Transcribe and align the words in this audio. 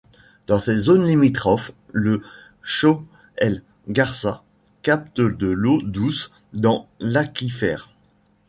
Dans 0.47 0.57
ses 0.57 0.79
zones 0.79 1.05
limitrophes, 1.05 1.73
le 1.91 2.23
Chott 2.63 3.03
el-Gharsa 3.37 4.41
capte 4.81 5.21
de 5.21 5.45
l'eau 5.45 5.79
douce 5.83 6.31
dans 6.53 6.87
l'aquifère. 6.99 7.93